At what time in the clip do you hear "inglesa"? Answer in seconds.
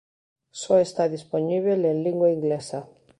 2.37-2.79